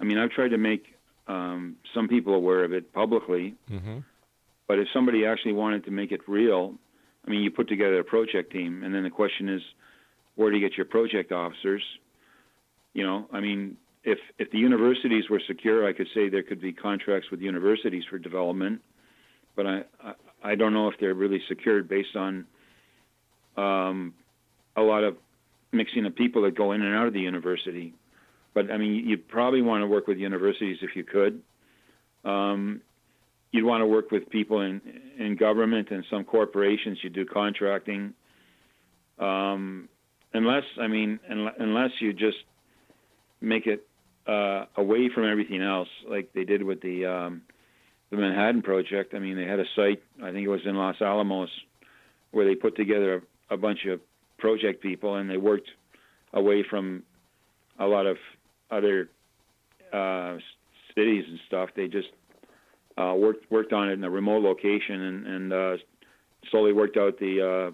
[0.00, 0.84] I mean, I've tried to make
[1.26, 3.54] um, some people aware of it publicly.
[3.70, 3.98] Mm-hmm.
[4.68, 6.74] But if somebody actually wanted to make it real,
[7.26, 9.62] I mean, you put together a project team, and then the question is,
[10.36, 11.82] where do you get your project officers?
[12.92, 16.60] You know, I mean, if if the universities were secure, I could say there could
[16.60, 18.80] be contracts with universities for development,
[19.56, 20.12] but I I,
[20.42, 22.46] I don't know if they're really secured based on
[23.56, 24.14] um,
[24.76, 25.16] a lot of
[25.72, 27.94] mixing of people that go in and out of the university.
[28.54, 31.42] But I mean, you'd probably want to work with universities if you could.
[32.24, 32.80] Um,
[33.56, 34.80] you'd want to work with people in
[35.18, 36.98] in government and some corporations.
[37.02, 38.14] You do contracting.
[39.18, 39.88] Um,
[40.32, 42.38] unless I mean, unless you just
[43.40, 43.86] make it
[44.26, 47.42] uh, away from everything else, like they did with the um,
[48.10, 49.14] the Manhattan Project.
[49.14, 50.02] I mean, they had a site.
[50.22, 51.50] I think it was in Los Alamos,
[52.30, 54.00] where they put together a, a bunch of
[54.38, 55.70] project people, and they worked
[56.32, 57.02] away from
[57.78, 58.16] a lot of
[58.70, 59.08] other
[59.92, 60.36] uh,
[60.94, 61.70] cities and stuff.
[61.76, 62.08] They just
[62.96, 65.76] uh, worked worked on it in a remote location, and, and uh,
[66.50, 67.70] slowly worked out the uh,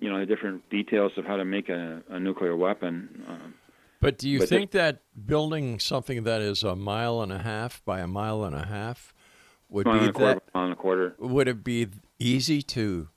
[0.00, 3.24] you know the different details of how to make a, a nuclear weapon.
[3.28, 3.48] Uh,
[4.00, 7.82] But do you But think that building something that is a mile and a half
[7.84, 9.14] by a mile and a half
[9.68, 11.14] would be and quarter, that mile a quarter.
[11.18, 11.88] would it be
[12.18, 13.08] easy to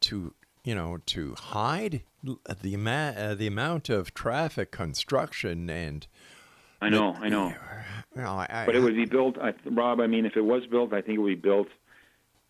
[0.00, 0.32] to
[0.64, 6.06] you know to hide the ama- uh, the amount of traffic construction and
[6.80, 7.54] I know, I know.
[8.16, 10.00] you know, I, I, But it would be built, I, Rob.
[10.00, 11.68] I mean, if it was built, I think it would be built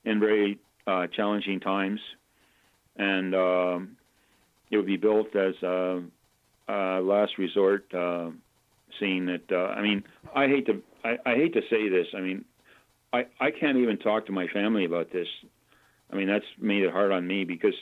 [0.04, 2.00] in very uh, challenging times,
[2.96, 3.96] and um,
[4.70, 6.02] it would be built as a,
[6.68, 7.92] a last resort.
[7.94, 8.30] Uh,
[8.98, 10.04] seeing that, uh, I mean,
[10.34, 12.08] I hate to, I, I hate to say this.
[12.14, 12.44] I mean,
[13.12, 15.28] I, I can't even talk to my family about this.
[16.12, 17.74] I mean, that's made it hard on me because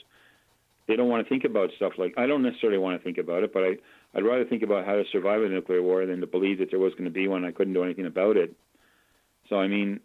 [0.86, 3.42] they don't want to think about stuff like I don't necessarily want to think about
[3.42, 3.76] it, but I
[4.14, 6.80] I'd rather think about how to survive a nuclear war than to believe that there
[6.80, 7.44] was going to be one.
[7.44, 8.54] I couldn't do anything about it.
[9.48, 10.00] So I mean,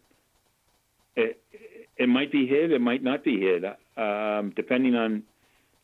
[1.16, 1.40] it
[1.96, 3.64] it might be hid, it might not be hid,
[3.96, 5.22] um, depending on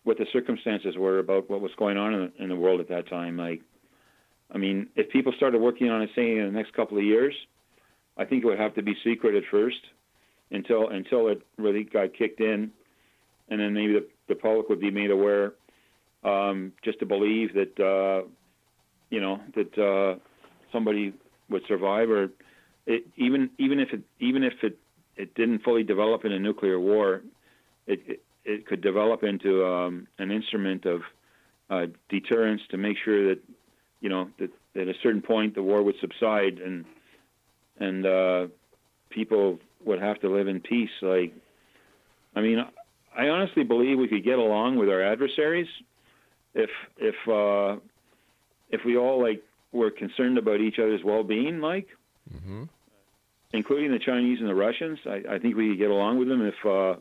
[0.04, 2.88] what the circumstances were about what was going on in the, in the world at
[2.88, 3.36] that time.
[3.36, 3.60] Like,
[4.52, 7.34] I mean, if people started working on it, saying in the next couple of years,
[8.16, 9.80] I think it would have to be secret at first
[10.50, 12.70] until until it really got kicked in,
[13.48, 15.52] and then maybe the, the public would be made aware
[16.24, 18.26] um, just to believe that uh,
[19.10, 20.18] you know that uh,
[20.72, 21.12] somebody
[21.48, 22.30] would survive, or
[22.86, 24.78] it, even even if it even if it,
[25.16, 27.22] it didn't fully develop in a nuclear war,
[27.86, 31.02] it it, it could develop into um, an instrument of
[31.68, 33.40] uh, deterrence to make sure that
[34.00, 36.84] you know that, at a certain point the war would subside and
[37.78, 38.46] and uh,
[39.08, 40.90] people would have to live in peace.
[41.00, 41.32] Like,
[42.36, 42.58] I mean,
[43.16, 45.66] I honestly believe we could get along with our adversaries
[46.54, 47.76] if if uh,
[48.70, 49.42] if we all like
[49.72, 51.86] were concerned about each other's well-being, like,
[52.34, 52.68] Mhm.
[53.52, 54.98] including the Chinese and the Russians.
[55.06, 56.96] I, I think we could get along with them if uh,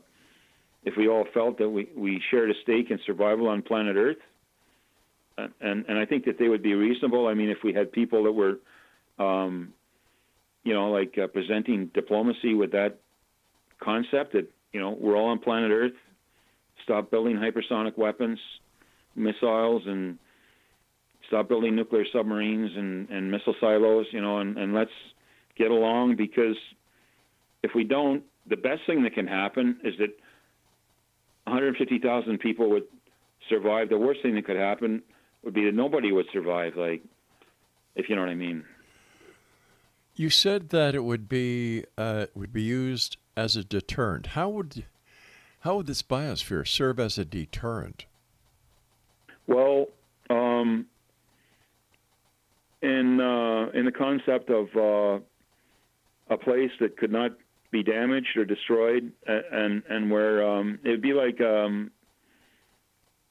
[0.84, 4.18] if we all felt that we, we shared a stake in survival on planet Earth.
[5.36, 7.26] And, and and I think that they would be reasonable.
[7.26, 8.58] I mean, if we had people that were,
[9.18, 9.72] um,
[10.64, 12.98] you know, like uh, presenting diplomacy with that
[13.80, 15.98] concept that you know we're all on planet Earth,
[16.82, 18.38] stop building hypersonic weapons,
[19.14, 20.18] missiles, and
[21.26, 24.90] stop building nuclear submarines and, and missile silos, you know, and, and let's
[25.56, 26.56] get along because
[27.62, 30.10] if we don't, the best thing that can happen is that
[31.44, 32.84] 150,000 people would
[33.48, 33.88] survive.
[33.88, 35.02] The worst thing that could happen
[35.44, 37.02] would be that nobody would survive, like,
[37.94, 38.64] if you know what I mean.
[40.14, 44.28] You said that it would be uh, would be used as a deterrent.
[44.28, 44.84] How would
[45.60, 48.04] how would this biosphere serve as a deterrent?
[50.60, 50.86] Um,
[52.82, 55.22] in uh, in the concept of uh,
[56.32, 57.32] a place that could not
[57.70, 61.90] be damaged or destroyed, and and where um, it would be like um,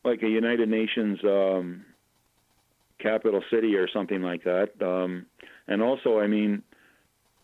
[0.03, 1.85] like a United Nations um,
[2.99, 4.69] capital city or something like that.
[4.81, 5.25] Um,
[5.67, 6.61] and also, I mean,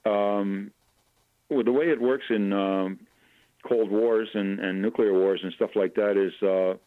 [0.05, 0.71] um,
[1.49, 2.99] with the way it works in um,
[3.67, 6.33] Cold Wars and, and nuclear wars and stuff like that is.
[6.41, 6.77] Uh,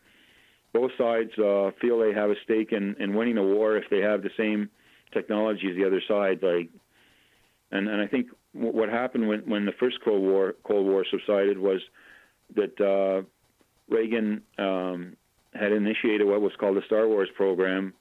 [0.78, 3.98] both sides uh, feel they have a stake in, in winning a war if they
[3.98, 4.70] have the same
[5.12, 6.38] technology as the other side.
[6.42, 6.68] Like,
[7.72, 11.04] and and I think w- what happened when when the first Cold War Cold War
[11.10, 11.80] subsided was
[12.54, 13.26] that uh,
[13.92, 15.16] Reagan um,
[15.52, 17.92] had initiated what was called the Star Wars program,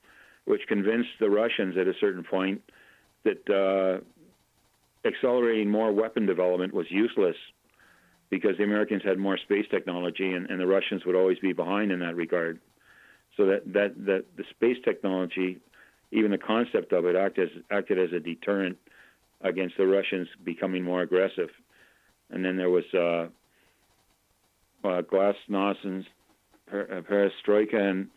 [0.45, 2.61] which convinced the Russians at a certain point
[3.23, 7.37] that uh, accelerating more weapon development was useless
[8.29, 11.91] because the Americans had more space technology and, and the Russians would always be behind
[11.91, 12.59] in that regard.
[13.35, 15.59] So that, that, that the space technology,
[16.11, 18.77] even the concept of it, acted as, acted as a deterrent
[19.41, 21.49] against the Russians becoming more aggressive.
[22.29, 23.27] And then there was uh,
[24.83, 26.05] uh, Glasnost and
[26.71, 28.07] uh, Perestroika, and,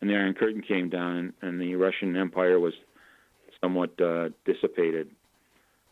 [0.00, 2.74] and the Iron Curtain came down, and, and the Russian Empire was
[3.60, 5.10] somewhat uh, dissipated.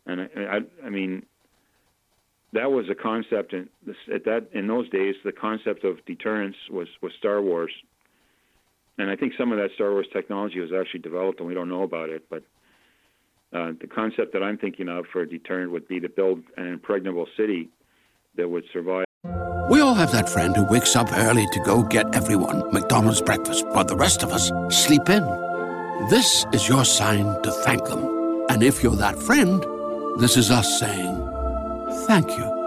[0.06, 1.24] And I, I, I mean,
[2.54, 3.68] that was a concept in
[4.12, 5.16] at that in those days.
[5.24, 7.72] The concept of deterrence was was Star Wars,
[8.96, 11.68] and I think some of that Star Wars technology was actually developed, and we don't
[11.68, 12.24] know about it.
[12.30, 12.44] But
[13.52, 16.68] uh, the concept that I'm thinking of for a deterrent would be to build an
[16.68, 17.68] impregnable city
[18.36, 19.04] that would survive.
[19.68, 23.66] We all have that friend who wakes up early to go get everyone McDonald's breakfast
[23.68, 25.24] while the rest of us sleep in.
[26.08, 28.44] This is your sign to thank them.
[28.48, 29.64] And if you're that friend,
[30.20, 31.33] this is us saying
[32.06, 32.64] thank you.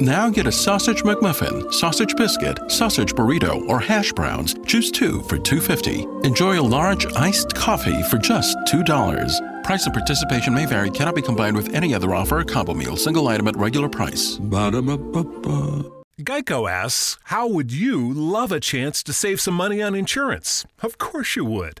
[0.00, 4.54] Now get a sausage McMuffin, sausage biscuit, sausage burrito, or hash browns.
[4.64, 6.24] Choose two for $2.50.
[6.24, 9.62] Enjoy a large iced coffee for just $2.
[9.62, 12.96] Price and participation may vary, cannot be combined with any other offer or combo meal,
[12.96, 14.38] single item at regular price.
[14.38, 15.84] Ba-da-ba-ba-ba.
[16.22, 20.64] Geico asks, How would you love a chance to save some money on insurance?
[20.82, 21.80] Of course you would.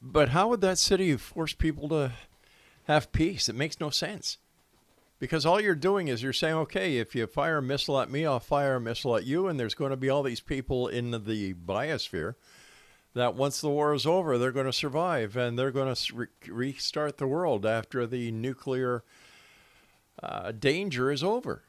[0.00, 2.12] But how would that city force people to
[2.84, 3.48] have peace?
[3.48, 4.38] It makes no sense.
[5.18, 8.26] Because all you're doing is you're saying, okay, if you fire a missile at me,
[8.26, 11.10] I'll fire a missile at you, and there's going to be all these people in
[11.10, 12.34] the biosphere
[13.16, 16.26] that once the war is over, they're going to survive and they're going to re-
[16.46, 19.02] restart the world after the nuclear
[20.22, 21.62] uh, danger is over.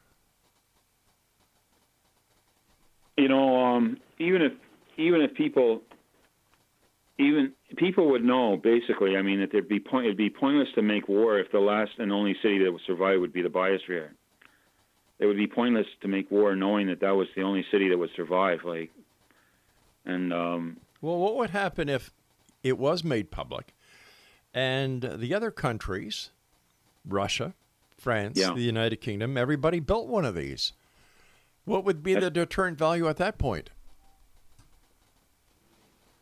[3.15, 4.51] You know, um, even if
[4.97, 5.81] even if people
[7.19, 9.17] even people would know basically.
[9.17, 10.05] I mean, that there'd be point.
[10.05, 13.19] It'd be pointless to make war if the last and only city that would survive
[13.19, 14.09] would be the biosphere.
[15.19, 17.97] It would be pointless to make war knowing that that was the only city that
[17.97, 18.59] would survive.
[18.63, 18.91] Like,
[20.05, 22.11] and um, Well, what would happen if
[22.63, 23.73] it was made public
[24.53, 26.29] and the other countries,
[27.07, 27.55] Russia,
[27.97, 28.53] France, Yeah.
[28.53, 30.73] the United Kingdom, everybody built one of these?
[31.65, 33.71] What would be the deterrent value at that point?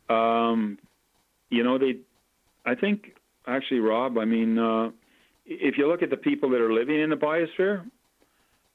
[0.10, 0.78] Um,
[1.50, 1.98] you know, they.
[2.66, 3.16] I think
[3.48, 4.18] actually, Rob.
[4.18, 4.92] I mean, uh,
[5.46, 7.86] if you look at the people that are living in the biosphere,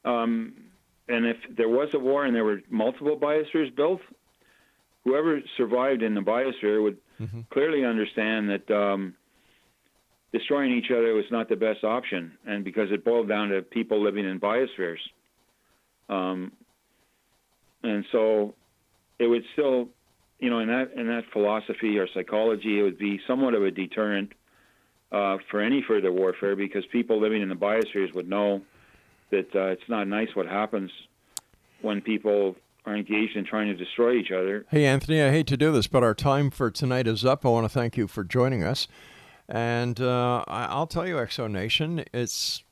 [0.05, 0.53] um,
[1.07, 4.01] and if there was a war and there were multiple biospheres built,
[5.03, 6.97] whoever survived in the biosphere would
[7.49, 9.13] clearly understand that um,
[10.31, 14.01] destroying each other was not the best option, and because it boiled down to people
[14.01, 14.99] living in biospheres.
[16.09, 16.51] Um,
[17.83, 18.53] and so
[19.19, 19.89] it would still
[20.41, 23.71] you know, in that in that philosophy or psychology, it would be somewhat of a
[23.71, 24.33] deterrent
[25.11, 28.61] uh, for any further warfare because people living in the biospheres would know
[29.29, 30.91] that uh, it's not nice what happens
[31.81, 34.65] when people are engaged in trying to destroy each other.
[34.69, 37.45] Hey, Anthony, I hate to do this, but our time for tonight is up.
[37.45, 38.87] I want to thank you for joining us.
[39.47, 42.63] And uh, I'll tell you, X Zone Nation, it's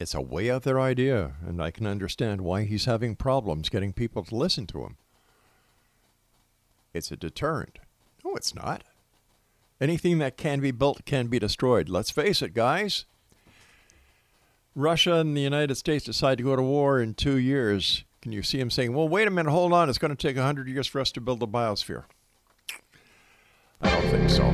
[0.00, 3.92] it's a way out there idea, and I can understand why he's having problems getting
[3.92, 4.96] people to listen to him.
[6.94, 7.80] It's a deterrent.
[8.24, 8.84] No, it's not.
[9.80, 11.88] Anything that can be built can be destroyed.
[11.88, 13.04] Let's face it, guys.
[14.76, 18.04] Russia and the United States decide to go to war in two years.
[18.22, 20.36] Can you see them saying, well, wait a minute, hold on, it's going to take
[20.36, 22.04] 100 years for us to build a biosphere?
[23.82, 24.44] I don't think so.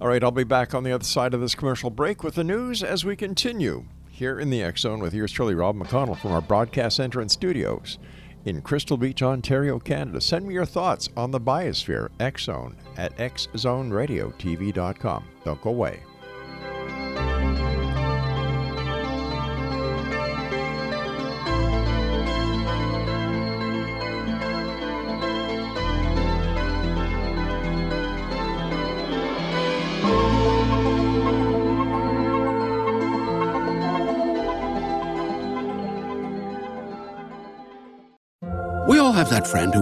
[0.00, 2.44] All right, I'll be back on the other side of this commercial break with the
[2.44, 6.32] news as we continue here in the X Zone with yours truly, Rob McConnell from
[6.32, 7.98] our broadcast center and studios
[8.44, 10.20] in Crystal Beach, Ontario, Canada.
[10.20, 15.24] Send me your thoughts on the biosphere X Zone at xzoneradiotv.com.
[15.44, 16.00] Don't go away.